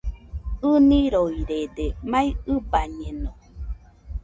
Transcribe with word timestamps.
ɨniroirede, 0.71 1.85
mai 2.11 2.27
ɨbañeno 2.55 3.29